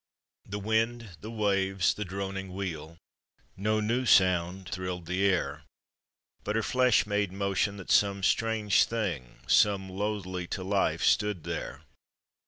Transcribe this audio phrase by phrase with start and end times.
[0.47, 2.97] The wind, the waves, the droning wheel,—
[3.55, 5.61] No new sound thrilled the air,
[6.43, 11.83] But her flesh made motion that some strange thing, Some loathly to life, stood there.